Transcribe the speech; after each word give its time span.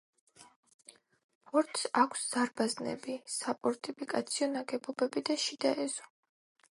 ფორტს 1.49 1.83
აქვს 2.05 2.23
ზარბაზნები, 2.31 3.17
საფორტიფიკაციო 3.33 4.49
ნაგებობები 4.55 5.25
და 5.29 5.37
შიდა 5.45 5.75
ეზო. 5.89 6.09